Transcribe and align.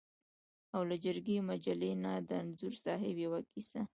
او 0.75 0.81
له 0.89 0.95
جرګې 1.05 1.37
مجلې 1.49 1.91
نه 2.03 2.13
د 2.27 2.29
انځور 2.41 2.73
صاحب 2.85 3.15
یوه 3.25 3.39
کیسه. 3.51 3.81